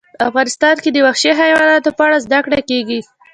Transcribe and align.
افغانستان 0.29 0.75
کې 0.83 0.89
د 0.93 0.97
وحشي 1.05 1.31
حیواناتو 1.41 1.89
په 1.97 2.01
اړه 2.07 2.17
زده 2.25 2.39
کړه 2.45 2.59
کېږي. 2.69 2.99